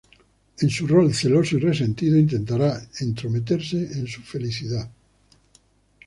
En 0.63 0.67
su 0.71 0.87
rol 0.87 1.13
celoso 1.13 1.57
y 1.57 1.59
resentido 1.59 2.17
intentará 2.17 2.81
entrometerse 3.01 3.77
en 3.99 4.07
su 4.07 4.23
felicidad. 4.23 4.89